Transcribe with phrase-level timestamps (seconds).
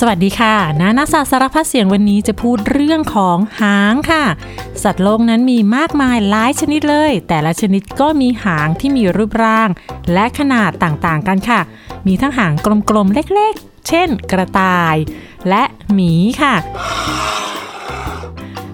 [0.00, 4.24] สวัสดีค่ะ นานาศาสารพัดเสียงวันนี้จะพูดเรื่องของหางค่ะ
[4.82, 9.68] สัตว์โลกนั้นมีมากมายหลายชนิดเลย แต่ละชนิดก็มีหางที่มีรูปร่าง
[10.12, 11.60] และขนาดต่างๆกันค่ะ
[12.06, 12.52] มีทั้งหาง
[12.88, 14.96] กลมๆเล็กๆ เช่น กระต่าย
[15.48, 15.62] และ
[15.92, 16.54] หมีค่ะ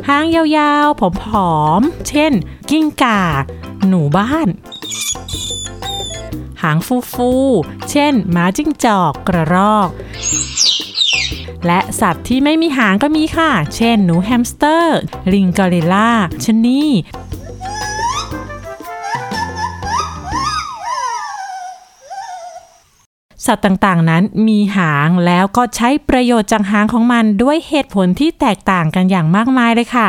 [0.09, 2.33] หางยาวๆ ผอมๆ เช่น
[2.71, 3.23] กิ้งก่า
[3.87, 4.49] หนูบ้าน
[6.63, 6.79] หาง
[7.13, 9.91] ฟูๆ เช่นหมาจิ้งจอกกระรอก
[11.67, 14.99] และสัตว์ที่ไม่มีหางก็มีค่ะ เช่น หนูแฮมสเตอร์
[15.33, 16.11] ลิงกอริลลา
[16.45, 16.83] ชะนี
[23.47, 30.07] สัตว์ต่างๆ นั้นมีหางแล้วก็ใช้ประโยชน์จากหางของมันด้วยเหตุผลที่แตกต่างกันอย่างมากมายเลยค่ะ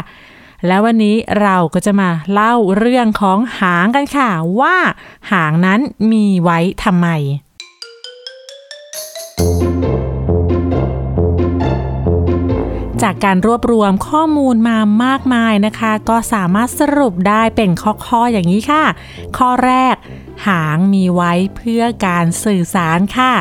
[0.67, 4.29] แล้ววันนี้เราก็จะมาเล่าเรื่องของหางกันค่ะ
[4.59, 4.75] ว่า
[5.31, 5.79] หางนั้น
[6.11, 7.07] มีไว้ทำไม
[13.03, 17.69] จากการรวบรวมข้อมูลมามากมายนะคะ ก็สามารถสรุปได้เป็น
[18.07, 18.83] ข้อๆอย่างนี้ค่ะ
[19.37, 19.95] ข้อแรก
[20.47, 23.33] หางมีไว้เพื่อการสื่อสารค่ะ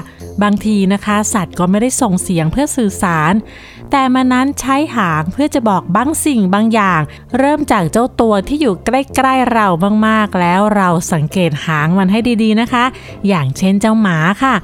[0.42, 3.32] บางทีนะคะ สัตว์ก็ไม่ได้ส่งเสียงเพื่อสื่อสาร
[3.91, 7.00] แต่มันนั้นใช้หางเพื่อจะบอกบางสิ่งบางอย่าง
[7.38, 9.66] เริ่มจากเจ้าตัวที่อยู่ใกล้ๆเรา
[10.06, 12.84] มากๆแล้วเราสังเกตหางมันให้ดีๆนะคะ
[13.28, 14.54] อย่างเช่นเจ้าหมาค่ะ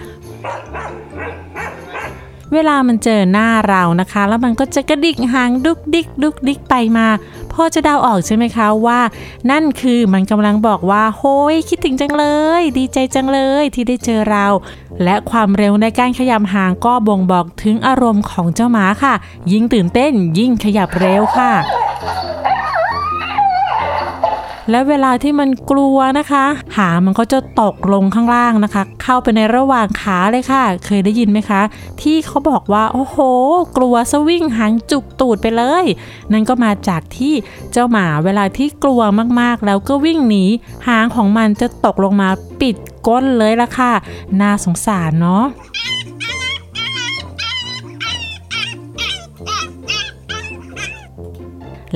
[2.53, 7.07] เวลามันเจอหน้าเรานะคะ แล้วมันก็จะกระดิกหางดุกดิกดุกดิกไปมา
[7.53, 9.01] พอจะเดาออกใช่ไหมคะว่า
[9.51, 12.25] นั่นคือมันกำลังบอกว่าโฮ้ยคิดถึงจังเล
[12.61, 14.47] ย ดีใจจังเลยที่ได้เจอเรา
[15.05, 19.15] และความเร็วในการขยับหางก็บ่งบอกถึงอารมณ์ของเจ้าหมาค่ะ
[19.53, 21.53] ยิ่งตื่นเต้นยิ่งขยับเร็วค่ะ
[24.71, 26.45] และเวลาที่มันกลัวนะคะ
[26.77, 31.63] หางมันก็จะตกลงข้างล่างนะคะ เข้าไปในระหว่างขาเลยค่ะ เคยได้ยินไหมคะ
[32.03, 33.17] ที่เขาบอกว่าโอ้โห
[33.77, 35.85] กลัวสวิ่งหางจุกตูดไปเลย
[36.33, 37.35] นั่นก็มาจากที่
[37.73, 39.01] เจ้าหมาเวลาที่กลัว
[39.41, 40.45] มากๆ แล้วก็วิ่งหนี
[40.89, 42.29] หางของมันจะตกลงมา
[42.61, 43.93] ปิดก้นเลยละค่ะ
[44.41, 45.45] น่าสงสารเนาะ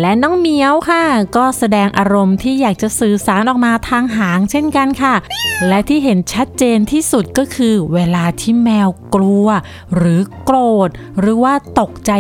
[0.00, 1.04] และน้องเหมียวค่ะ
[1.36, 5.14] ก็แสดงอารมณ์ที่อยากจะสื่อสารออกมาทางหางเช่นกันค่ะ
[5.69, 9.47] และที่เห็นชัดเจนที่สุดก็คือเวลาที่แมวกลัว
[9.97, 10.88] หรือโกรธ
[11.20, 12.10] หรือว่าตกใจ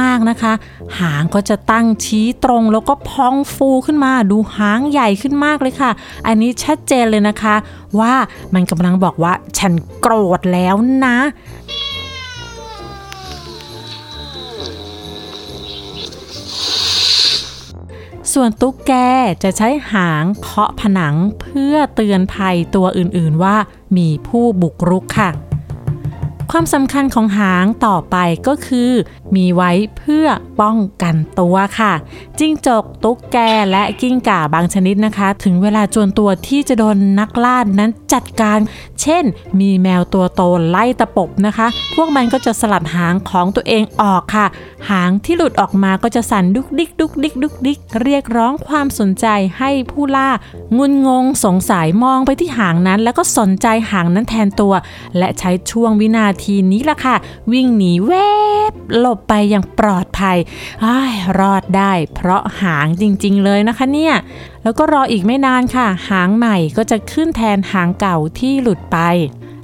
[0.00, 0.52] มากๆนะคะ
[1.00, 5.90] หางก็จะตั้งชี้ตรงแล้วก็พองฟูขึ้นมา ดูหางใหญ่ขึ้นมากเลยค่ะ
[6.26, 7.54] อันนี้ชัดเจนเลยนะคะ
[8.00, 8.14] ว่า
[8.54, 10.74] มันกำลังบอกว่าฉันโกรธแล้ว
[11.06, 11.18] นะ
[18.32, 18.92] ส่วนตุ๊กแก
[19.42, 23.56] จะใช้หางเคาะผนังเพื่อเตือนภัยตัวอื่นๆว่า
[23.96, 25.30] มีผู้บุกรุกค่ะ
[26.50, 28.16] ความสำคัญของหางต่อไป
[28.46, 28.90] ก็คือ
[29.36, 30.26] มีไว้เพื่อ
[30.60, 31.92] ป้องกันตัวค่ะ
[32.38, 33.36] จิ้งจกตุ๊กแก
[33.70, 38.58] และกิ้งก่าบางชนิดนะคะ ถึงเวลาจวนตัวที่จะโดนนักล่านั้นจัดการ
[39.02, 39.24] เช่น
[39.60, 44.46] มีแมวตัวโตไล่ตะปบนะคะ พวกมันก็จะสลัดหางของตัวเองออกค่ะ
[44.90, 49.26] หางที่หลุดออกมาก็จะสั่นดุกดิกดุกดิกดุกดิกเรียกร้องความสนใจ
[49.58, 50.30] ให้ผู้ล่า
[50.78, 54.72] งุนงงสงสัยมองไปที่หางนั้น แล้วก็สนใจหางนั้นแทนตัว
[55.18, 57.16] และใช้ช่วงวินาทีนี้ละค่ะ
[57.52, 58.12] วิ่งหนีแว
[58.72, 60.36] บหลบไปอย่างปลอดภัย
[60.84, 64.14] อยรอดได้เพราะหางจริงๆเลยนะคะเนี่ย
[64.62, 68.98] แล้วก็รออีกไม่นานค่ะ หางใหม่ก็จะขึ้นแทนหางเก่าที่หลุดไป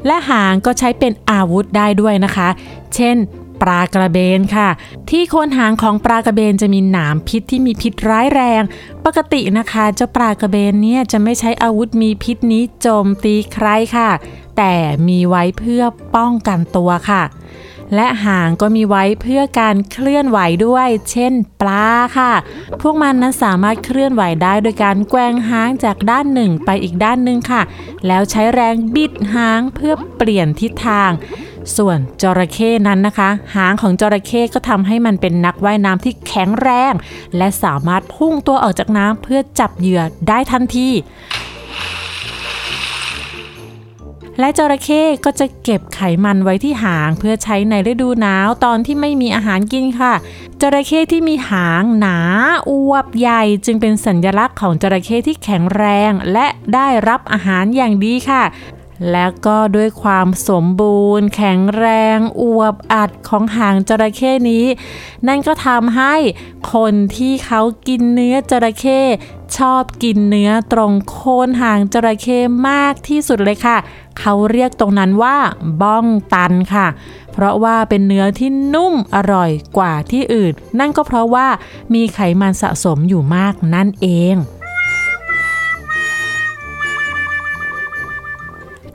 [0.07, 2.49] และหางก็ใช้เป็นอาวุธได้ด้วยนะคะ
[2.95, 3.17] เช่น
[3.63, 4.69] ปลากระเบนค่ะ
[5.11, 8.63] ที่โคนหางของปลากระเบนจะมีหนามพิษที่มีพิษร้ายแรง
[9.05, 14.11] ปกตินะคะเจ้าปลากระเบนเนี่ยจะไม่ใช้อาวุธมีพิษนี้โจมตีใครค่ะ
[14.57, 14.75] แต่
[15.09, 15.83] มีไว้เพื่อ
[16.17, 17.23] ป้องกันตัวค่ะ
[17.95, 22.33] และหางก็มีไว้เพื่อการเคลื่อนไหวด้วย เช่น ปลาค่ะ
[22.81, 27.63] พวกมันนั้นสามารถเคลื่อนไหวได้โดยการแกว่งหางจากด้านหนึ่งไปอีกด้านหนึ่งค่ะ
[28.07, 31.11] แล้วใช้แรงบิดหางเพื่อเปลี่ยนทิศทาง
[31.77, 36.95] ส่วนจระเข้นั้นนะคะ หางของจระเข้ก็ทำให้มันเป็นนักว่ายน้ำที่แข็งแรง
[37.37, 40.89] และสามารถพุ่งตัวออกจากน้ำเพื่อจับเหยื่อได้ทันที
[44.39, 50.15] และจระเข้ก็จะเก็บไขมันไว้ที่หางเพื่อใช้ในฤดูหนาวตอนที่ไม่มีอาหารกินค่ะ
[50.61, 52.19] จระเข้ที่มีหางหนา
[52.71, 58.43] อวบใหญ่จึงเป็นสัญลักษณ์ของจระเข้ที่แข็งแรง และได้รับอาหารอย่างดีค่ะ
[59.13, 61.87] แล้วก็ด้วยความสมบูรณ์ แข็งแร
[62.17, 64.65] งอวบอัดของหางจระเข้นี้
[65.27, 66.15] นั่นก็ทำให้
[66.73, 69.01] คนที่เขากินเนื้อจระเข้
[69.57, 72.39] ชอบกินเนื้อตรงโคนหางจระเข้
[72.69, 73.77] มากที่สุดเลยค่ะ
[74.19, 75.37] เขาเรียกตรงนั้นว่า
[75.83, 76.87] บ้องตันค่ะ
[77.33, 81.47] เพราะว่าเป็นเนื้อที่นุ่มอร่อยกว่าที่อื่น นั่นก็เพราะว่า
[81.95, 84.35] มีไขมันสะสมอยู่มากนั่นเอง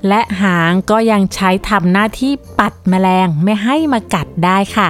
[0.07, 4.87] และหางก็ยังใช้ทำหน้าที่ปัดแมลงไม่ให้มากัดได้ค่ะ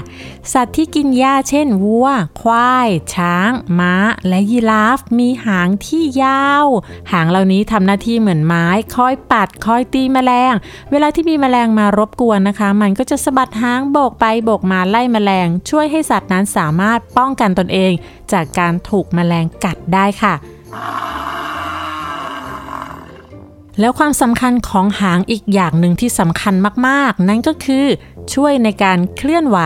[0.54, 2.08] สัตว์ที่กินหญ้าเช่นวัว
[2.42, 3.94] ควาย ช้าง ม้า
[4.28, 6.68] และยีราฟ มีหางที่ยาว
[7.12, 10.54] หางเหล่านี้ทำหน้าที่เหมือนไม้คอยปัดคอยตีแมลง
[10.92, 17.92] เวลาที่มีแมลงมารบกวนนะคะ มันก็จะสะบัดหางโบกไปโบกมาไล่แมลง ช่วยให้สัตว์นั้นสามารถป้องกันตนเอง
[18.32, 20.36] จากการถูกแมลงกัดได้ค่ะ
[23.80, 26.54] แล้วความสำคัญของหางอีกอย่างหนึ่งที่สำคัญ
[26.88, 27.86] มากๆ นั่นก็คือ
[28.34, 29.60] ช่วยในการเคลื่อนไหว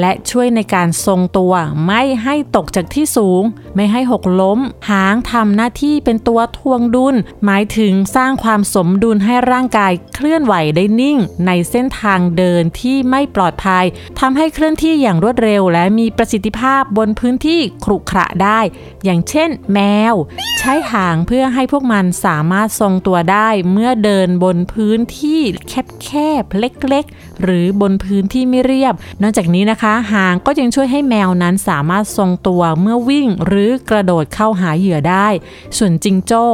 [0.00, 1.54] และช่วยในการทรงตัว
[1.86, 3.42] ไม่ให้ตกจากที่สูง
[3.76, 4.58] ไม่ให้หกล้ม
[4.90, 7.14] หางทำหน้าที่เป็นตัวทวงดุล
[7.44, 13.84] หมายถึงสร้างความสมดุลให้ร่างกายเคลื่อนไหวได้นิ่ง ในเส้นทางเดินที่ไม่ปลอดภัย
[14.20, 18.60] ทำให้เคลื่อนที่อย่างรวดเร็ว และมีประสิทธิภาพบนพื้นที่ครุขระได้
[19.04, 19.78] อย่างเช่น แม
[20.12, 20.14] ว
[20.58, 26.10] ใช้หางเพื่อให้พวกมันสามารถทรงตัวได้เมื่อเดินบนพื้นที่แค
[26.42, 35.28] บๆเล็กๆ หรือบนพื้นที่ไม่เรียบ นอกจากนี้นะคะหางก็ยังช่วยให้แมวนั้นสามารถทรงตัวเมื่อวิ่งหรือกระโดดเข้าหาเหยื่อได้
[35.76, 36.44] ส่วนจิงโจ้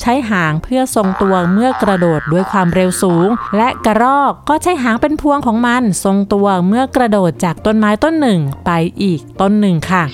[0.00, 8.70] ใช้หางเพื่อทรงตัวเมื่อกระโดดด้วยความเร็วสูง และกระรอกก็ใช้หางเป็นพวงของมัน ทรงตัวเมื่อกระโดดจากต้นไม้ต้นหนึ่งไป
[9.02, 10.04] อีกต้นหนึ่งค่ะ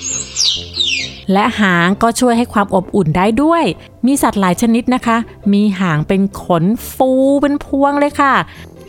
[1.32, 3.64] และหางก็ช่วยให้ความอบอุ่นได้ด้วย
[4.06, 5.16] มีสัตว์หลายชนิดนะคะ
[5.52, 7.10] มีหางเป็นขนฟู
[7.42, 8.34] เป็นพวงเลยค่ะ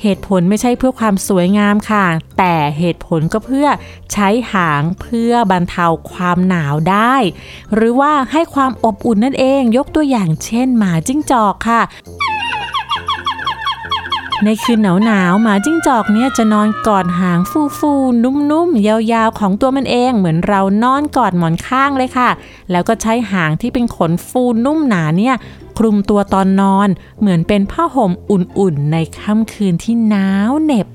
[0.01, 2.05] เหตุผลไม่ใช่เพื่อความสวยงามค่ะ
[2.37, 3.67] แต่เหตุผลก็เพื่อ
[4.13, 7.15] ใช้หางเพื่อบรรเทาความหนาวได้
[7.73, 11.81] หรือว่าให้ความอบอุ่นนั่นเองยกตัวอย่างเช่น หมาจิ้งจอกค่ะ
[14.45, 17.93] ในคืนหนาวหนาวหมาจิ้งจอกเนี่ยจะนอนกอดหางฟูฟู
[18.23, 22.29] นุ่มๆ ยาวๆ ของตัวมันเอง เหมือนเรานอนกอดหมอนข้างเลยค่ะ
[22.71, 25.35] แล้วก็ใช้หางที่เป็นขนฟูนุ่มหนาเนี่ย
[25.77, 26.89] คลุมตัวตอนนอน
[27.19, 30.87] เหมือนเป็นผ้าห่มอุ่นๆ ในค่ำคืนที่หนาวเหน็บ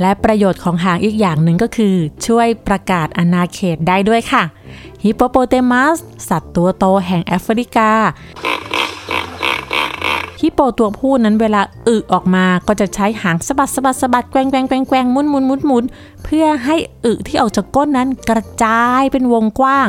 [0.00, 1.94] และประโยชน์ของหางอีกอย่างหนึ่งก็คือ
[2.26, 4.44] ช่วยประกาศอาณาเขตได้ด้วยค่ะ
[5.04, 5.96] ฮิปโปโปเตมัส
[6.28, 7.90] สัตว์ตัวโตแห่งแอฟริกา
[10.40, 15.84] ฮิปโปตัวผู้นั้นเวลาอึออกมาก็จะใช้หางสะบัดสะบัดสะบัดแกว่งแกว่งแกว่งแกว่งมุนมุนมุนมุน
[16.24, 19.86] เพื่อให้อึที่ออกจากก้นนั้นกระจายเป็นวงกว้าง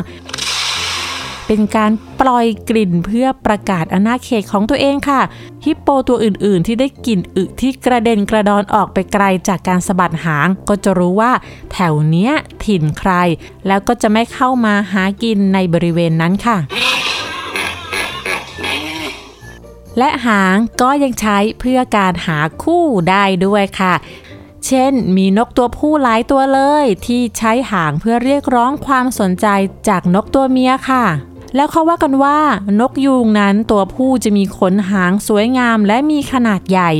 [1.46, 5.20] เป็นการปล่อยกลิ่นเพื่อประกาศอาณาเขตของตัวเองค่ะ
[5.64, 11.32] ฮิปโปตัวอื่นๆ ที่ได้กลิ่นอึที่กระเด็นกระดอนออกไปไกลจากการสะบัดหาง ก็จะรู้ว่า
[11.72, 12.32] แถวเนี้ย
[12.64, 13.12] ถิ่นใคร
[13.66, 16.58] แล้วก็จะไม่เข้ามาหากินในบริเวณนั้นค่ะ
[19.98, 23.94] และหางก็ยังใช้เพื่อการหาคู่ได้ด้วยค่ะ
[24.66, 29.46] เช่น มีนกตัวผู้หลายตัวเลย ที่ใช้หางเพื่อเรียกร้องความสนใจ
[29.88, 31.04] จากนกตัวเมียค่ะ
[31.56, 32.38] แล้วเขาว่ากันว่า
[32.80, 36.90] นกยูงนั้นตัวผู้จะมีขนหางสวยงามและมีขนาดใหญ่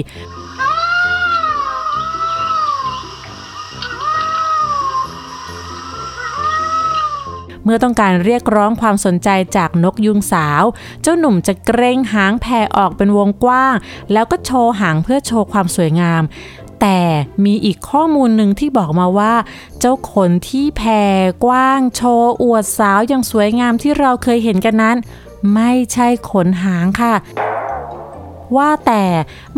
[7.64, 10.62] เมื่อต้องการเรียกร้องความสนใจจากนกยุงสาว
[11.02, 13.74] เจ้าหนุ่มจะเกรงหางแผ่ออกเป็นวงกว้าง
[14.12, 16.22] แล้วก็โชว์หางเพื่อโชว์ความสวยงาม
[16.86, 17.02] แต่
[17.44, 19.34] มีอีกข้อมูลหนึ่งที่บอกมาว่า
[19.80, 21.02] เจ้าขนที่แผ่
[21.44, 24.96] กว้างโชว์อวดสาวอย่างสวยงามที่เราเคยเห็นกันนั้น
[25.54, 27.14] ไม่ใช่ขนหางค่ะ
[28.56, 29.04] ว่าแต่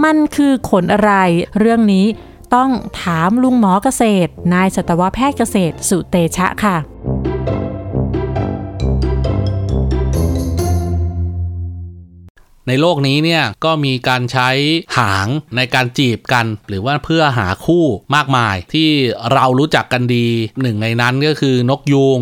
[0.05, 1.13] มันคือขนอะไร
[1.59, 2.07] เรื่องนี้
[2.55, 2.71] ต้อง
[3.03, 6.77] ถามลุงหมอเกษตร นายสัตวแพทย์เกษตรสุเตชะค่ะ
[12.69, 14.51] ในโลกนี้เนี่ยก็มีการใช้
[14.99, 18.89] หางในการจีบกัน หรือว่าเพื่อหาคู่มากมาย ที่
[19.33, 20.27] เรารู้จักกันดี
[20.63, 22.19] หนึ่งในนั้นก็คือนกยูง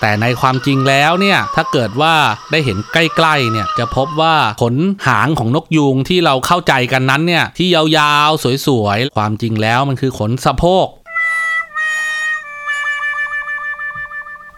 [0.00, 2.14] แต่ในความจริงแล้วเนี่ยถ้าเกิดว่า
[2.50, 4.76] ได้เห็นใกล้ๆเนี่ยจะพบว่าขน
[5.08, 10.86] หางของนกยูงที่เราเข้าใจกันนั้นเนี่ยที่ยาวๆสวยๆ ความจริงแล้วมันคือขนสะโพก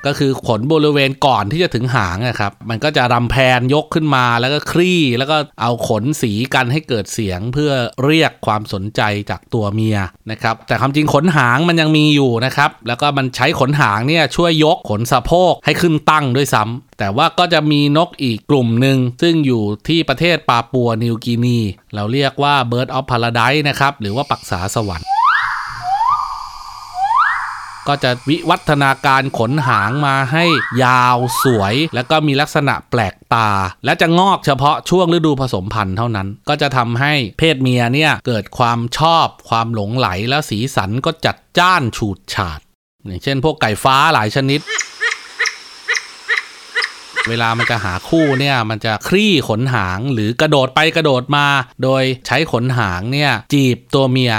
[0.06, 7.72] ก็คือขนบริเวณก่อนที่จะถึงหางนะครับ มันก็จะรำแพนยกขึ้นมาแล้วก็คลี่แล้วก็เอาขนสีกันให้เกิดเสียงเพื่อ
[8.04, 9.98] เรียกความสนใจจากตัวเมีย
[10.30, 21.58] นะครับ แต่ความจริงขนหางมันยังมีอยู่นะครับ แล้วก็มันใช้ขนหางเนี่ยช่วยยกขนสะโพกให้ขึ้นตั้งด้วยซ้ำแต่ว่าก็จะมีนกอีกกลุ่มหนึ่งซึ่งอยู่ที่ประเทศปาปัวนิวกินี
[21.94, 25.09] เราเรียกว่า Bird of Paradise นะครับหรือว่าปักษาสวรรค์
[27.90, 30.44] ก็จะวิวัฒนาการขนหางมาให้
[30.84, 33.50] ยาวสวย แล้วก็มีลักษณะแปลกตา
[33.84, 42.60] และจะงอกเฉพาะช่วงฤดูผสมพันธุ์เท่านั้น ก็จะทำให้เพศเมียเนี่ยเกิดความชอบความหลงไหลแล้วสีสันก็จัดจ้านฉูดฉาด
[43.06, 44.60] อย่างเช่น พวกไก่ฟ้าหลายชนิด
[47.28, 51.46] เวลามันจะหาคู่เนี่ยมันจะคลี่ขนหางหรือกระโดดไปกระโดดมา
[51.82, 54.32] โดยใช้ขนหางเนี่ยจีบตัวเมีย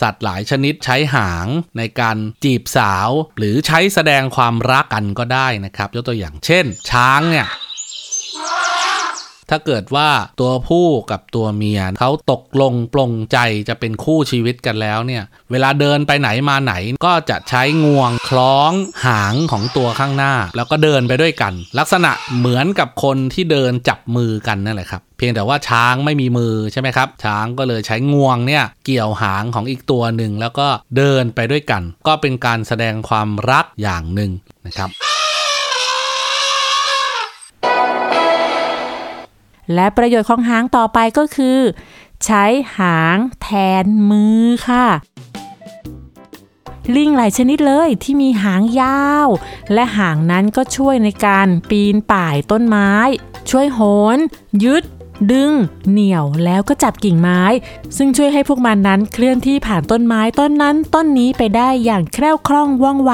[0.00, 1.46] สัตว์หลายชนิดใช้หาง
[1.78, 3.08] ในการจีบสาว
[3.38, 7.46] หรือใช้แสดงความรักกันก็ได้นะครับ ยกตัวอย่างเช่น ช้างเนี่ย
[9.52, 16.74] ถ้าเกิดว่าตัวผู้กับตัวเมียเขาตกลงปลงใจจะเป็นคู่ชีวิตกันแล้วเนี่ยเวลาเดินไปไหนมาไหน
[17.06, 18.72] ก็จะใช้งวงคล้อง
[19.06, 34.30] หางของตัวข้างหน้า แล้วก็เดินไปด้วยกัน ลักษณะเหมือนกับคนที่เดินจับมือกันนั่นแหละครับเพียงแต่ว่าช้างไม่มีมือใช่ไหมครับ ช้างก็เลยใช้งวงเนี่ยเกี่ยวหางของอีกตัวหนึ่งแล้วก็เดินไปด้วยกัน ก็เป็นการแสดงความรักอย่างหนึ่ง
[34.66, 34.90] นะครับ
[39.74, 41.58] และประโยชน์ของหางต่อไปก็คือ
[42.24, 42.44] ใช้
[42.78, 43.48] หางแท
[43.82, 44.86] นมือค่ะ
[46.96, 49.28] ลิงหลายชนิดเลยที่มีหางยาว
[49.72, 52.92] และหางนั้นก็ช่วยในการปีนป่ายต้นไม้
[53.50, 53.80] ช่วยโห
[54.16, 54.18] น
[54.64, 54.84] ยึด
[55.30, 55.52] ดึง
[55.90, 57.42] เหนี่ยวแล้วก็จับกิ่งไม้
[57.96, 63.12] ซึ่งช่วยให้พวกมันนั้นเคลื่อนที่ผ่านต้นไม้ต้นนั้นต้นนี้ไปได้อย่างแคล่วคล่องว่องไว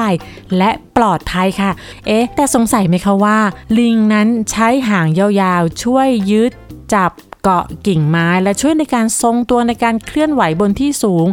[0.57, 1.71] และปลอดภัยค่ะ
[2.07, 3.39] เอ๊ะ แต่สงสัยไหมคะว่า
[3.77, 6.51] ลิงนั้นใช้หางยาวๆ ช่วยยึด
[6.93, 7.11] จับ
[7.43, 11.27] เกาะกิ่งไม้และช่วยในการทรงตัวในการเคลื่อนไหวบนที่สูง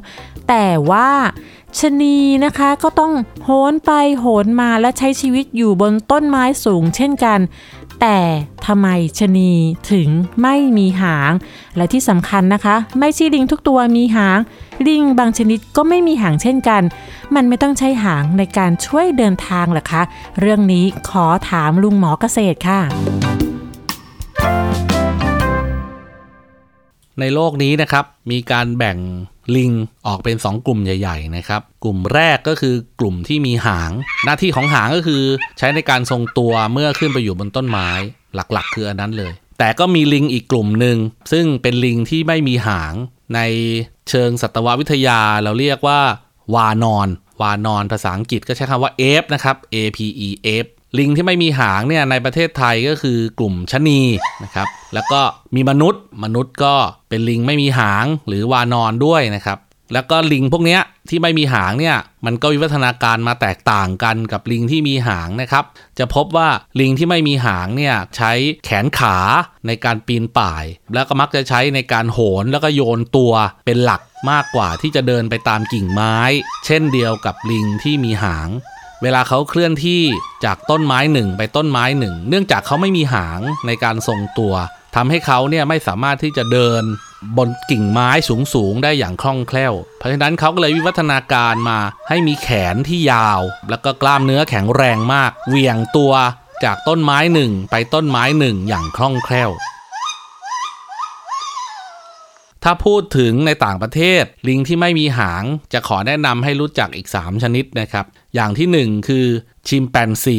[0.48, 1.10] แต่ว่า
[1.78, 3.12] ชะนีนะคะก็ต้อง
[3.44, 3.90] โหนไป
[4.20, 7.38] โหนมาและใช้ชีวิตอยู่บนต้นไม้สูงเช่นกัน
[8.00, 8.18] แต่
[8.66, 8.88] ทำไม
[9.18, 9.52] ชะนี
[9.90, 10.08] ถึง
[10.42, 11.32] ไม่มีหาง
[11.76, 14.38] และที่สำคัญนะคะ ไม่ใช่ลิงทุกตัวมีหาง
[14.86, 16.82] ลิงบางชนิดก็ไม่มีหางเช่นกัน
[17.34, 20.02] มันไม่ต้องใช้หางในการช่วยเดินทางหรอคะ
[20.40, 22.80] เรื่องนี้ขอถามลุงหมอเกษตรค่ะ
[27.20, 28.98] ในโลกนี้นะครับ มีการแบ่ง
[29.56, 29.72] ลิง
[30.06, 33.90] ออกเป็น2กลุ่มใหญ่ๆนะครับ กลุ่มแรกก็คือกลุ่มที่มีหาง
[34.24, 35.22] หน้าที่ของหางก็คือ
[35.58, 37.88] ใช้ในการทรงตัวเมื่อขึ้นไปอยู่บนต้นไม้
[38.34, 40.96] หลักๆ คืออันนั้นเลย แต่ก็มีลิงอีกกลุ่มหนึ่ง
[41.32, 42.94] ซึ่งเป็นลิงที่ไม่มีหาง
[43.34, 43.40] ใน
[44.10, 46.00] เชิงสัตววิทยาเราเรียกว่า
[46.54, 47.08] วานอน
[47.42, 50.28] วานอนภาษาอังกฤษก็ใช้คำว่าเอฟนะครับ A P E
[50.64, 50.66] F
[50.98, 54.00] ลิงที่ไม่มีหางเนี่ยในประเทศไทยก็คือกลุ่มชะนี
[54.44, 55.20] นะครับ แล้วก็
[55.54, 56.74] มีมนุษย์ มนุษย์ก็
[57.08, 59.58] เป็นลิงไม่มีหางหรือวานอนด้วยนะครับ
[59.92, 60.78] แล้วก็ลิงพวกนี้
[61.08, 65.64] ที่ไม่มีหางเนี่ยมันก็วิวัฒนาการมาแตกต่างกันกับลิงที่มีหางนะครับ
[65.98, 66.48] จะพบว่า
[66.80, 68.32] ลิงที่ไม่มีหางเนี่ยใช้
[68.64, 69.16] แขนขา
[69.66, 70.64] ในการปีนป่าย
[70.94, 73.32] แล้วก็มักจะใช้ในการโหนแล้วก็โยนตัว
[73.66, 76.16] เป็นหลักมากกว่าที่จะเดินไปตามกิ่งไม้
[76.66, 78.48] เช่นเดียวกับลิงที่มีหาง
[79.02, 80.02] เวลาเขาเคลื่อนที่
[80.44, 84.54] จากต้นไม้หนึ่งไปต้นไม้หนึ่ง เนื่องจากเขาไม่มีหางในการทรงตัว
[84.96, 86.82] ทำให้เขาเนี่ยไม่สามารถที่จะเดิน
[87.36, 88.10] บนกิ่งไม้
[88.54, 96.12] สูงๆ ได้อย่างคล่องแคล่ว เพราะฉะนั้นเขาก็เลยวิวัฒนาการมาให้มีแขนที่ยาว แล้วก็กล้ามเนื้อแข็งแรงมาก เหวี่ยงตัว
[96.64, 99.50] จากต้นไม้หนึ่งไปต้นไม้หนึ่งอย่างคล่องแคล่ว
[102.68, 108.04] ถ้าพูดถึงในต่างประเทศ ลิงที่ไม่มีหางจะขอแนะนำให้รู้จักอีก 3 ชนิดนะครับ
[108.34, 109.26] อย่างที่ 1 คือ
[109.68, 110.38] ชิมแปนซี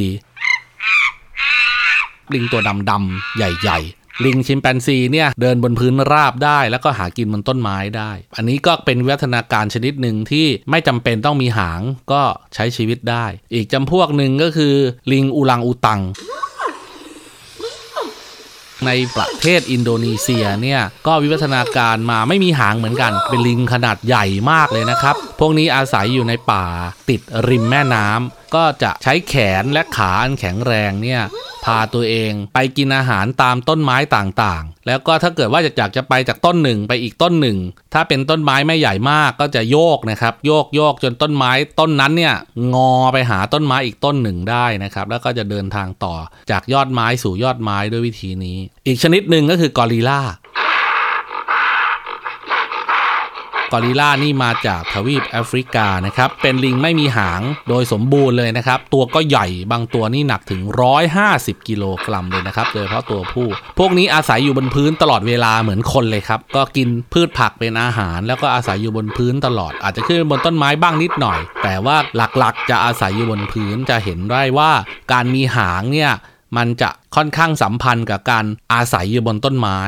[2.34, 11.82] ลิงตัวดำๆใหญ่ ๆลิงชิมแปนซีเนี่ยเดินบนพื้นราบได้ แล้วก็หากินบนต้นไม้ได้ อันนี้ก็เป็นวิวัฒนาการชนิดหนึ่งที่ไม่จำเป็นต้องมีหาง
[12.12, 12.22] ก็
[12.56, 14.74] ใช้ชีวิตได้ อีกจำพวกหนึ่งก็คือ
[15.12, 16.02] ลิงอูลังอูตัง
[18.86, 26.66] ในประเทศอินโดนีเซียเนี่ยก็วิวัฒนาการมาไม่มีหางเหมือนกัน เป็นลิงขนาดใหญ่มากเลยนะครับ พวกนี้อาศัยอยู่ในป่า
[27.10, 31.22] ติดริมแม่น้ำก็จะใช้แขนและขาอันแข็งแรงเนี่ย
[31.66, 37.58] พาตัวเองไปกินอาหารตามต้นไม้ต่างๆ แล้วก็ถ้าเกิดว่าอยากจะไปจากต้นหนึ่งไปอีกต้นหนึ่ง
[37.94, 42.36] ถ้าเป็นต้นไม้ไม่ใหญ่มากก็จะโยกนะครับ โยกโยกจนต้นไม้ต้นนั้นเนี่ย
[42.74, 46.16] งอไปหาต้นไม้อีกต้นหนึ่งได้นะครับ แล้วก็จะเดินทางต่อ
[46.52, 50.22] จากยอดไม้สู่ยอดไม้ด้วยวิธีนี้ อีกชนิดหนึ่งก็คือกอริลลา
[53.72, 60.62] กอริลลานี่มาจากทวีปแอฟริกานะครับ เป็นลิงไม่มีหางโดยสมบูรณ์เลยนะครับ ตัวก็ใหญ่บางตัวนี่หนักถึง
[61.16, 63.48] 150 กิโลกรัมเลยนะครับ โดยเฉพาะตัวผู้
[63.80, 74.72] พวกนี้อาศัยอยู่บนพื้นตลอดเวลาเหมือนคนเลยครับ ก็กินพืชผักเป็นอาหาร แล้วก็อาศัยอยู่บนพื้นตลอด อาจจะขึ้นบนต้นไม้บ้างนิดหน่อย แต่ว่าหลักๆ จะอาศัยอยู่บนพื้นจะเห็นได้ว่า
[75.12, 76.12] การมีหางเนี่ย
[76.58, 79.80] มันจะค่อนข้างสัมพันธ์กับการอาศัยอยู่บนต้นไม้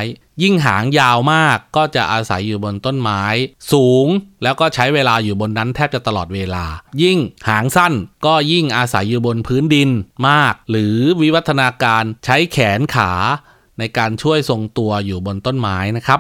[0.44, 3.24] ยิ่งหางยาวมากก็จะอาศัยอยู่บนต้นไม้
[3.72, 4.08] สูง
[4.44, 6.66] แล้วก็ใช้เวลาอยู่บนนั้นแทบจะตลอดเวลา
[7.04, 7.18] ยิ่ง
[7.50, 7.94] หางสั้น
[8.26, 9.90] ก็ยิ่งอาศัยอยู่บนพื้นดิน
[10.28, 13.12] มาก หรือวิวัฒนาการใช้แขนขา
[13.80, 16.20] ในการช่วยทรงตัวอยู่บนต้นไม้นะครับ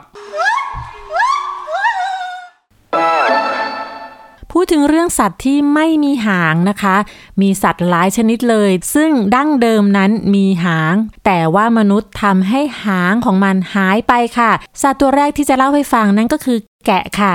[4.53, 6.95] พูดถึงเรื่องสัตว์ที่ไม่มีหางนะคะ
[7.41, 14.51] มีสัตว์หลายชนิดเลย ซึ่งดั้งเดิมนั้นมีหาง แต่ว่ามนุษย์ทำให้หางของมันหายไปค่ะ
[14.81, 17.33] สัตว์ตัวแรกที่จะเล่าให้ฟังนั่นก็คือแกะค่ะ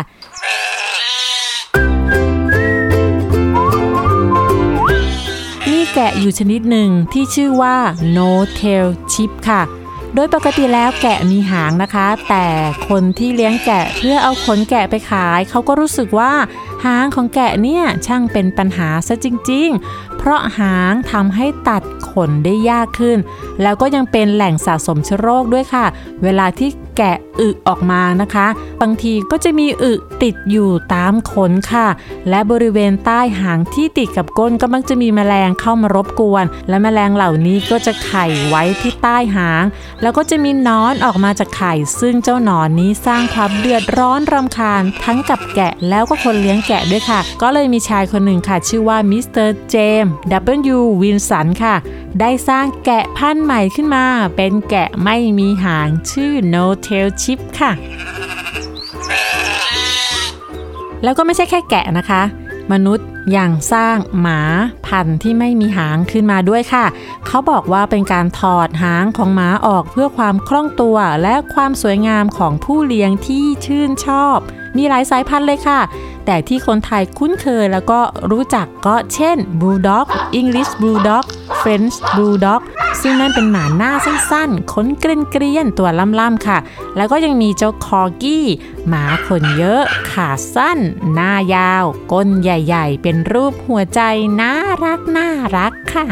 [5.71, 7.76] มีแกะอยู่ชนิดหนึ่งที่ชื่อว่า
[8.16, 9.62] no tail chip ค่ะ
[10.14, 12.47] โดยปกติแล้วแกะมีหางนะคะ แต่
[12.88, 16.33] คนที่เลี้ยงแกะเพื่อเอาขนแกะไปขาย เขาก็รู้สึกว่า
[16.85, 23.18] หางของแกะเนี่ยช่างเป็นปัญหาซะจริง ๆ เพราะหางทำให้ตัดขนได้ยากขึ้น
[23.62, 25.87] แล้วก็ยังเป็นแหล่งสะสมเชื้อโรคด้วยค่ะ
[26.23, 28.46] เวลาที่ แกะอึออกมานะคะ
[28.82, 31.88] บางทีก็จะมีอึติดอยู่ตามขนค่ะ
[32.28, 39.64] และบริเวณใต้หางที่ติดกับก้นก็มักจะมีแมลงเข้ามารบกวน และแมลงเหล่านี้ก็จะไข่ไว้ที่ใต้หาง
[40.02, 51.74] แล้วก็จะมีหนอนออกมาจากไข่ ซึ่งเจ้าหนอนนี้สร้างความเดือดร้อนรำคาญ ทั้งกับแกะแล้วก็คนเลี้ยงแกะด้วยค่ะ ก็เลยมีชายคนหนึ่งค่ะ ชื่อว่ามิสเตอร์เจมส์ W วิลสันค่ะ
[52.20, 57.72] ได้สร้างแกะพันธุ์ใหม่ขึ้นมา เป็นแกะไม่มีหางชื่อโน No Tail Chip ค่ะ
[61.04, 62.22] แล้วก็ไม่ใช่แค่แกะนะคะ
[62.72, 64.40] มนุษย์ยังสร้างหมา
[64.86, 66.84] พันธุ์ที่ไม่มีหางขึ้นมาด้วยค่ะ
[67.26, 74.38] เขาบอกว่าเป็นการถอดหางของหมาออกเพื่อความคล่องตัวและความสวยงามของผู้เลี้ยงที่ชื่นชอบ
[74.76, 75.81] มีหลายสายพันธุ์เลยค่ะ
[76.26, 78.00] แต่ที่คนไทยคุ้นเคยแล้วก็
[78.31, 80.07] รู้จักก็เช่น Bulldog
[80.40, 81.25] English Bulldog
[81.61, 82.61] French Bulldog
[83.00, 85.88] ซึ่งนั่นเป็นหมาหน้าสั้นๆขนเกรียนๆตัว
[86.21, 86.59] ล่ำๆค่ะ
[86.97, 88.45] แล้วก็ยังมีเจ้าคอกี้
[88.88, 90.78] หมาขนเยอะ ขาสั้น
[91.14, 94.00] หน้ายาว ก้นใหญ่ๆ เป็นรูปหัวใจ
[94.40, 94.52] น่า
[94.85, 96.07] รักน่ารักค่ะ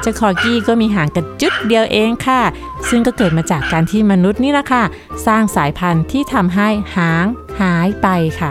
[0.00, 2.40] เจ้าคอกี้ก็มีหางกระจุดเดียวเองค่ะ
[2.88, 4.82] ซึ่งก็เกิดมาจากการที่มนุษย์นี่แหละค่ะ
[5.26, 7.26] สร้างสายพันธุ์ที่ทำให้หาง
[7.60, 8.06] หายไป
[8.40, 8.50] ค่ะ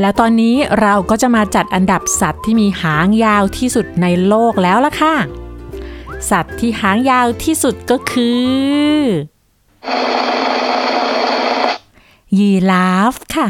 [0.00, 5.14] แล้วตอนนี้เราก็จะมาจัดอันดับสัตว์ที่มีหางยาวที่สุดในโลกแล้วล่ะค่ะ
[6.30, 8.28] สัตว์ที่หางยาวที่สุดก็คื
[8.96, 8.98] อ
[12.38, 13.46] ยีราฟค่ะ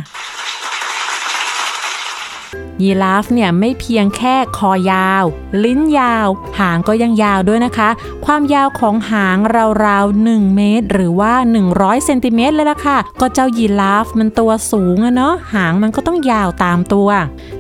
[2.82, 5.24] ยีราฟเนี่ยไม่เพียงแค่คอยาว
[5.64, 7.88] ลิ้นยาว หางก็ยังยาวด้วยนะคะ
[8.26, 9.38] ความยาวของหาง
[9.84, 11.34] ราวๆ1เมตร หรือว่า
[11.70, 17.08] 100เซนติเมตรเลยล่ะค่ะ ก็เจ้ายีราฟมันตัวสูงอะเนาะหางมันก็ต้องยาวตามตัว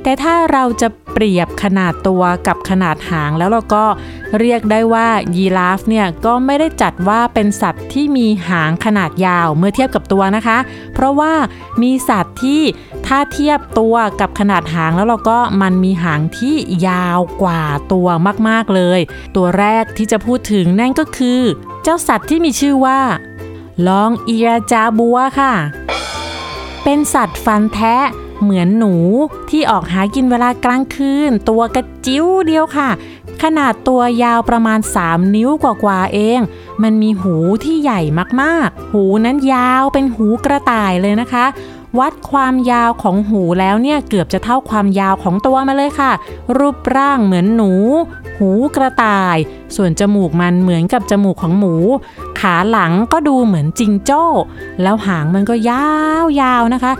[0.02, 3.84] แต่ถ้าเราจะเปรียบขนาดตัวกับขนาดหางแล้วเราก็
[4.40, 10.58] เรียกได้ว่ายีราฟเนี่ยก็ไม่ได้จัดว่าเป็นสัตว์ที่มีหางขนาดยาวเมื่อเทียบกับตัวนะคะ
[10.94, 11.32] เพราะว่า
[11.82, 12.62] มีสัตว์ที่
[13.06, 16.54] ถ้าเทียบตัวกับขนาดหางแล้วเราก็มันมีหางที่
[16.88, 18.08] ยาวกว่าตัว
[18.48, 19.00] มากๆเลย
[19.36, 21.40] ตัวแรกที่จะพูดถึงนั่นก็คือ
[21.82, 23.00] เจ้าสัตว์ที่มีชื่อว่า
[23.88, 25.54] ลองเอียจาบัวค่ะ
[26.84, 27.96] เป็นสัตว์ฟันแทะ
[28.42, 28.94] เหมือนหนู
[29.50, 32.90] ที่ออกหากินเวลากลางคืน ตัวกระจิ้วเดียวค่ะ
[33.42, 36.40] ขนาดตัวยาวประมาณ 3 นิ้วกว่าๆเอง
[36.82, 38.00] มันมีหูที่ใหญ่
[38.40, 41.46] มากๆ หูนั้นยาวเป็นหูกระต่ายเลยนะคะ
[41.98, 46.12] วัดความยาวของหูแล้วเนี่ยเกือบจะเท่าความยาวของตัวมาเลยค่ะ
[46.58, 47.72] รูปร่างเหมือนหนู
[48.38, 49.36] หูกระต่าย
[49.76, 51.74] ส่วนจมูกมันเหมือนกับจมูกของหมู
[52.40, 54.24] ขาหลังก็ดูเหมือนจิงโจ้
[54.82, 55.86] แล้วหางมันก็ยา
[56.22, 56.92] วยาวนะคะ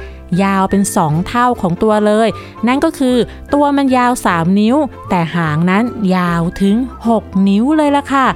[0.43, 2.29] ยาวเป็นสองเท่าของตัวเลย
[2.67, 3.17] นั่นก็คือ
[3.55, 4.77] ตัวมันยาว 3 นิ้ว
[5.11, 5.85] แต่หางนั้น
[6.17, 6.77] ยาวถึง
[7.13, 8.27] 6 นิ้วเลยละค่ะ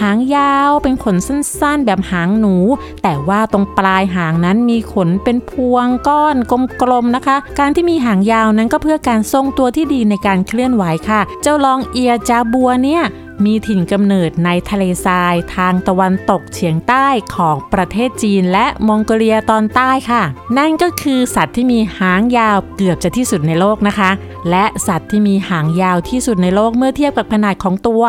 [0.00, 2.56] หางยาวเป็นขนสั้นๆ แบบหางหนู
[3.02, 6.36] แต่ว่าตรงปลายหางนั้นมีขนเป็นพวงก้อน
[6.82, 13.02] กลมๆนะคะ การที่มีหางยาวนั้นก็เพื่อการทรงตัวที่ดีในการเคลื่อนไหวค่ะ เจ้าลองเอียจาบัวเนี่ย
[13.44, 20.22] มีถิ่นกำเนิดในทะเลทรายทางตะวันตกเฉียงใต้ของประเทศจีนและมองโกเลียตอนใต้ค่ะ
[20.58, 24.10] นั่นก็คือสัตว์ที่มีหางยาวเกือบจะที่สุดในโลกนะคะ
[24.50, 28.02] และสัตว์ที่มีหางยาวที่สุดในโลกเมื่อเทียบกับขนาดของตัว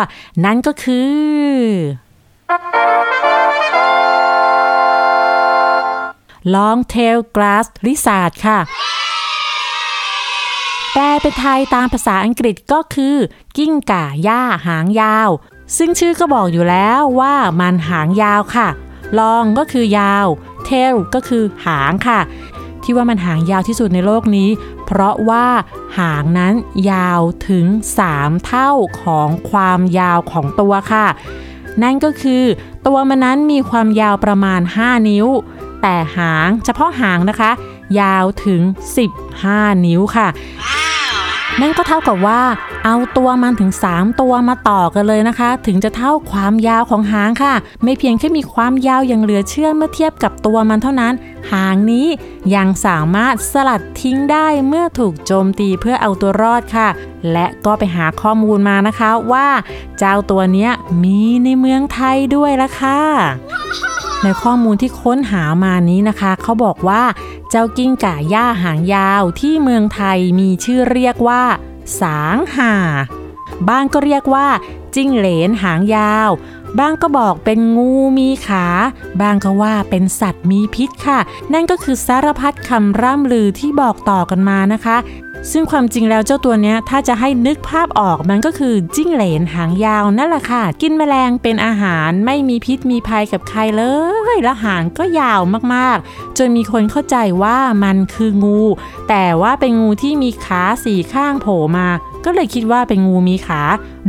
[0.46, 1.16] นั่นก็คือ
[6.54, 8.60] long tail grass lizard ค่ะ
[10.94, 13.16] แปลเป็นไทยตามภาษาอังกฤษก็คือ
[13.58, 15.30] กิ้งก่าหญ้าหางยาว
[15.78, 18.68] ซึ่งชื่อก็บอกอยู่แล้วว่ามันหางยาวค่ะ
[19.20, 20.28] long ก็คือยาว
[20.68, 22.20] tail ก็คือหางค่ะ
[22.84, 24.50] ที่ว่ามันหางยาวที่สุดในโลกนี้
[24.86, 25.48] เพราะว่า
[26.00, 26.54] หางนั้น
[26.92, 27.66] ยาวถึง
[28.06, 28.72] 3 เท่า
[29.02, 31.08] ของความยาวของตัวค่ะ
[31.84, 32.44] นั่นก็คือ
[32.88, 35.28] ตัวมันนั้นมีความยาวประมาณ 5 นิ้ว
[35.82, 37.52] แต่หางเฉพาะหางนะคะ
[38.02, 38.62] ยาวถึง
[39.24, 40.28] 15 นิ้วค่ะ
[41.62, 42.42] นั่นก็เท่ากับว่า
[42.86, 51.14] เอาตัวมันถึง 3 ตัวมาต่อกันเลยนะคะ ถึงจะเท่าความยาวของหางค่ะ ไม่เพียงแค่มีความยาวอย่างเหลือเชื่อเมื่อเทียบกับตัวมันเท่านั้น
[51.52, 52.08] หางนี้
[52.56, 56.88] ยังสามารถสลัดทิ้งได้เมื่อถูกโจมตีเพื่อเอาตัวรอดค่ะ
[57.32, 59.48] และก็ไปหาข้อมูลมานะคะว่า
[60.00, 60.70] เจ้าตัวนี้
[61.04, 63.02] มีในเมืองไทยด้วยละค่ะ
[64.24, 67.04] ในข้อมูลที่ค้นหามานี้นะคะ เขาบอกว่า
[67.50, 71.44] เจ้ากิ้งก่าย่าหางยาวที่เมืองไทยมีชื่อเรียกว่า
[72.02, 72.74] สางห่า
[73.70, 74.48] บ้างก็เรียกว่า
[74.96, 76.30] จิ้งเหลนหางยาว
[76.80, 78.66] บ้างก็บอกเป็นงูมีขา
[79.22, 81.20] บ้างก็ว่าเป็นสัตว์มีพิษค่ะ
[81.54, 84.98] นั่นก็คือสารพัดคำร่ำลือที่บอกต่อกันมานะคะ
[85.52, 93.84] ซึ่งความจริงแล้วเจ้าตัวเนี้ยถ้าจะให้นึกภาพออกมันก็คือจิ้งเหลนหางยาวนั่นแหละค่ะ กินแมลงเป็นอาหารไม่มีพิษมีภัยกับใครเล
[94.36, 95.42] ย และหางก็ยาว
[95.74, 98.62] มากๆ จนมีคนเข้าใจว่ามันคืองู
[99.10, 101.88] แต่ว่าเป็นงูที่มีขาสี่ข้างโผล่มา
[102.26, 103.62] ก็เลยคิดว่าเป็นงูมีขา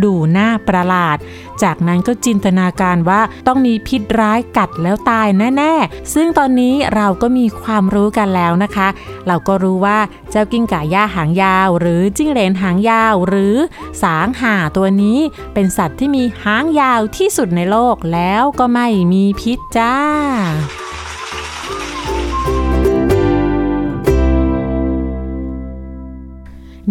[0.04, 1.16] ดูหน้าประหลาด
[1.62, 8.88] จากนั้นก็จินตนาการว่าต้องมีพิษร้ายกัดแล้วตายแน่ๆ ซึ่งตอนนี้เราก็มีความรู้กันแล้วนะคะ
[9.26, 9.98] เราก็รู้ว่า
[10.30, 13.56] เจ้ากิ้งก่าหญ้าหางยาว หรือจิ้งเหลนหางยาว หรือ
[14.02, 15.18] สางห่าตัวนี้
[15.54, 19.94] เป็นสัตว์ที่มีหางยาวที่สุดในโลกแล้วก็ไม่มีพิษจ้า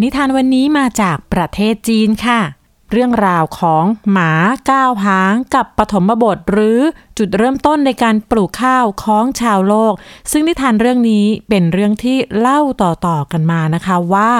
[0.02, 2.40] นิทานวันนี้มาจากประเทศจีนค่ะ
[2.92, 4.32] เรื่องราวของหมา
[4.70, 6.80] ก้าวหางกับปฐมบทหรือ
[7.18, 9.92] จุดเริ่มต้นในการปลูกข้าวของชาวโลก
[10.30, 14.32] ซึ่งนิทานเรื่องนี้เป็นเรื่องที่เล่าต่อๆกันมานะคะว่า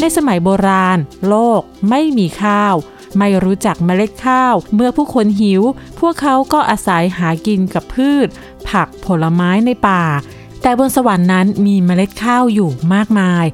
[0.00, 2.74] ในสมัยโบราณ โลกไม่มีข้าว
[3.18, 5.62] ไม่รู้จักเมล็ดข้าว เมื่อผู้คนหิว
[6.00, 8.28] พวกเขาก็อาศัยหากินกับพืช
[8.68, 10.04] ผักผลไม้ในป่า
[10.64, 13.44] แต่บนสวรรค์นั้นมีเมล็ดข้าวอยู่มากมาย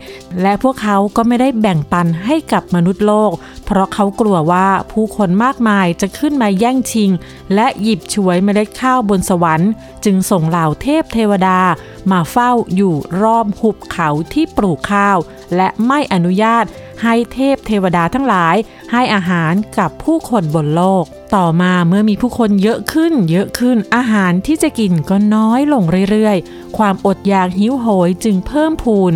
[0.42, 3.32] และพวกเขาก็ไม่ได้แบ่งปันให้กับมนุษย์โลก
[3.64, 7.10] เพราะเขากลัวว่าผู้คนมากมายจะขึ้นมาแย่งชิง
[7.54, 9.70] และหยิบฉวยเมล็ดข้าวบนสวรรค์
[10.04, 11.60] จึงส่งเหล่าเทพเทวดา
[12.10, 15.18] มาเฝ้าอยู่รอบหุบเขาที่ปลูกข้าว
[15.56, 16.64] และไม่อนุญาต
[17.02, 18.56] ให้เทพเทวดาทั้งหลาย
[18.92, 21.04] ให้อาหารกับผู้คนบนโลก
[21.36, 29.12] ต่อมาเมื่อมีผู้คนเยอะขึ้น เยอะขึ้นอาหารที่จะกินก็น้อยลงเรื่อยๆ ความอดอยากหิวโหยจึงเพิ่มพูน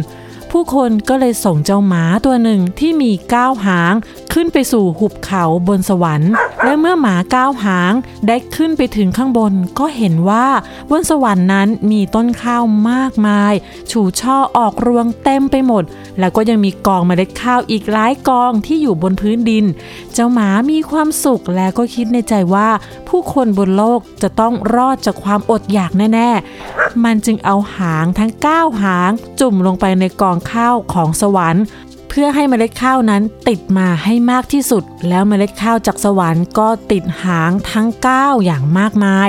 [0.52, 3.94] ผู้คนก็เลยส่งเจ้าหมาตัวหนึ่งที่มีก้าวหาง
[4.32, 6.32] ขึ้นไปสู่หุบเขาบนสวรรค์
[6.64, 7.92] และเมื่อหมาก้าวหาง
[8.26, 10.46] ได้ขึ้นไปถึงข้างบน ก็เห็นว่า
[10.90, 13.52] บนสวรรค์นั้นมีต้นข้าวมากมาย
[13.90, 15.84] ฉูช่อออกรวงเต็มไปหมด
[16.18, 19.64] แล้วก็ยังมีกองเมล็ดข้าวอีกหลายกองที่อยู่บนพื้นดิน
[20.12, 22.68] เจ้าหมามีความสุขและก็คิดในใจว่า
[23.08, 26.30] ผู้คนบนโลกจะต้องรอดจากความอดอยากแน่
[26.66, 29.10] ๆ มันจึงเอาหางทั้ง9หาง
[29.40, 31.64] จุ่มลงไปในกองข้าวของสวรรค์
[32.09, 39.28] เพื่อให้เมล็ดข้าวนั้นติดมาให้มากที่สุด แล้วเมล็ดข้าวจากสวรรค์ก็ติดหางทั้ง 9 อย่างมากมาย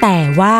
[0.00, 0.58] แต่ว่า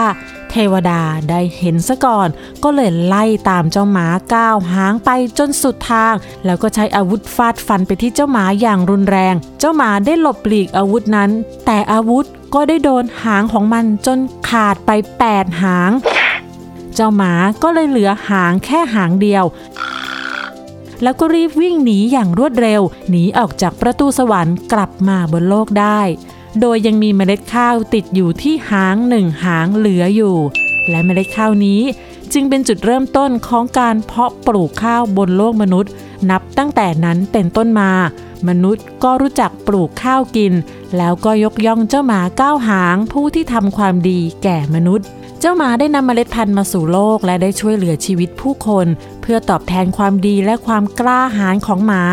[0.50, 2.28] เทวดาได้เห็นซะก่อน
[2.62, 6.14] ก็เลยไล่ตามเจ้าหมาก้าวหางไปจนสุดทาง
[6.44, 11.30] แล้วก็ใช้อาวุธฟาดฟันไปที่เจ้าหมาอย่างรุนแรง เจ้าหมาได้หลบหลีกอาวุธนั้น
[11.66, 14.90] แต่อาวุธก็ได้โดนหางของมันจนขาดไป
[15.26, 15.90] 8 หาง
[16.94, 19.44] เจ้าหมาก็เลยเหลือหางแค่หางเดียว
[21.02, 26.00] แล้วก็รีบวิ่งหนีอย่างรวดเร็ว หนีออกจากประตูสวรรค์กลับมาบนโลกได้
[26.60, 30.36] โดยยังมีเมล็ดข้าวติดอยู่ที่หางหนึ่งหางเหลืออยู่
[30.88, 31.80] และเมล็ดข้าวนี้
[32.32, 35.92] จึงเป็นจุดเริ่มต้นของการเพาะปลูกข้าวบนโลกมนุษย์
[36.30, 37.90] นับตั้งแต่นั้นเป็นต้นมา
[38.48, 40.52] มนุษย์ก็รู้จักปลูกข้าวกิน
[40.96, 45.06] แล้วก็ยกย่องเจ้าหมาก้าวหางผู้ที่ทำความดีแก่มนุษย์
[45.42, 48.86] เจ้าหมาได้นำเมล็ดพันธุ์มาสู่โลกและได้ช่วยเหลือชีวิตผู้คน
[49.22, 52.04] เพื่อตอบแทนความดีและความกล้าหาญของหมา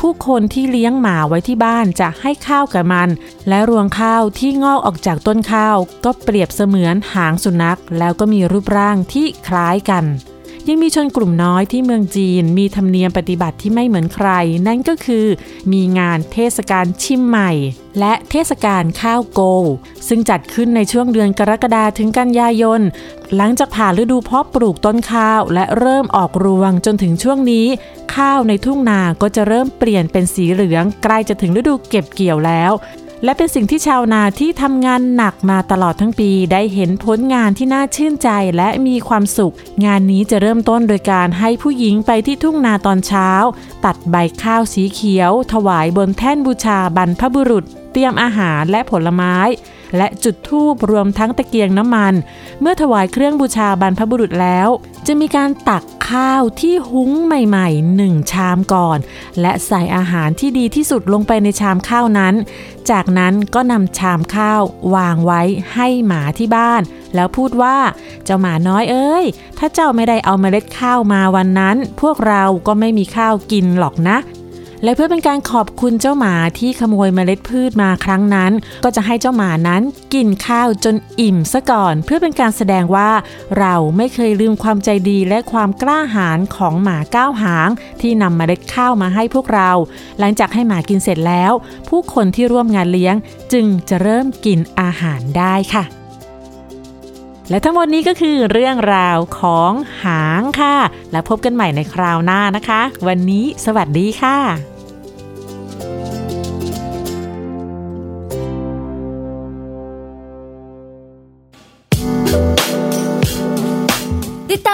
[0.00, 3.08] ผู้คนที่เลี้ยงหมาไว้ที่บ้านจะให้ข้าวกับมัน
[3.48, 10.04] และรวงข้าวที่งอกออกจากต้นข้าว ก็เปรียบเสมือนหางสุนัข แล้วก็มีรูปร่างที่คล้ายกัน
[10.68, 14.28] ยังมีชนกลุ่มน้อยที่เมืองจีน มีธรรมเนียมปฏิบัติที่ไม่เหมือนใคร
[14.66, 15.26] นั่นก็คือ
[15.72, 17.50] มีงานเทศกาลชิมใหม่
[17.98, 19.40] และเทศกาลข้าวโก
[20.08, 22.80] ซึ่งจัดขึ้นในช่วงเดือนกรกฎาถึงกันยายน
[23.36, 27.66] หลังจากผ่านฤดูเพาะปลูกต้นข้าว และเริ่มออกรวงจนถึงช่วงนี้
[28.16, 32.72] ข้าวในทุ่งนาก็จะเริ่มเปลี่ยนเป็นสีเหลืองใกล้จะถึงฤดูเก็บเกี่ยวแล้ว
[33.24, 43.30] และเป็นสิ่งที่ชาวนาที่ทำงานหนักมาตลอดทั้งปี ได้เห็นผลงานที่น่าชื่นใจและมีความสุข งานนี้จะเริ่มต้นโดยการให้ผู้หญิงไปที่ทุ่งนาตอนเช้า
[43.84, 49.36] ตัดใบข้าวสีเขียว ถวายบนแท่นบูชาบรรพบุรุษ เตรียมอาหารและผลไม้
[49.96, 52.14] และจุดธูปรวมทั้งตะเกียงน้ำมัน
[52.60, 54.68] เมื่อถวายเครื่องบูชาบรรพบุรุษแล้ว
[55.06, 58.98] จะมีการตักข้าวที่หุงใหม่ๆหนึ่งชามก่อน
[59.40, 62.34] และใส่อาหารที่ดีที่สุดลงไปในชามข้าวนั้น
[62.90, 64.62] จากนั้นก็นำชามข้าว
[64.94, 65.42] วางไว้
[65.74, 66.82] ให้หมาที่บ้าน
[67.14, 67.76] แล้วพูดว่า
[68.24, 69.24] เจ้าหมาน้อยเอ้ย
[69.58, 74.16] ถ้าเจ้าไม่ได้เอาเมล็ดข้าวมาวันนั้น พวกเราก็ไม่มีข้าวกินหรอกนะ
[74.84, 78.52] และเพื่อเป็นการขอบคุณเจ้าหมาที่ขโมยเมล็ดพืชมาครั้งนั้น
[78.84, 79.82] ก็จะให้เจ้าหมานั้น
[80.14, 83.10] กินข้าวจนอิ่มซะก่อน เพื่อเป็นการแสดงว่า
[83.58, 87.68] เราไม่เคยลืมความใจดีและความกล้าหาญของหมาก้าวหาง
[88.00, 89.70] ที่นำเมล็ดข้าวมาให้พวกเรา
[90.18, 91.52] หลังจากให้หมากินเสร็จแล้ว
[91.88, 93.14] ผู้คนที่ร่วมงานเลี้ยง
[93.52, 95.84] จึงจะเริ่มกินอาหารได้ค่ะ
[97.50, 99.72] และทั้งหมดนี้ก็คือเรื่องราวของ
[100.04, 100.76] หางค่ะ
[101.12, 104.73] และพบกันใหม่ในคราวหน้านะคะ วันนี้สวัสดีค่ะ